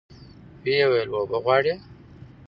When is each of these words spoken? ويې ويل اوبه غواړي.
ويې 0.63 0.85
ويل 0.89 1.09
اوبه 1.17 1.37
غواړي. 1.43 1.73